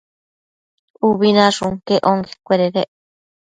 [1.07, 2.89] Ubi nashun quec onquecuededec